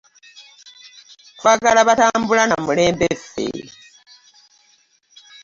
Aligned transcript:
Twagala 1.37 1.81
batambula 1.87 2.43
na 2.47 2.57
mulembe 2.65 3.07
ffe. 3.21 3.47